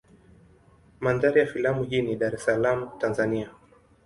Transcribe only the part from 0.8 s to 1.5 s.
Mandhari ya